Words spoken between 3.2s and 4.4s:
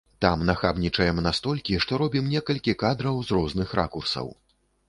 з розных ракурсаў.